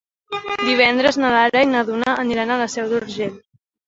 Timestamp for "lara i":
1.33-1.67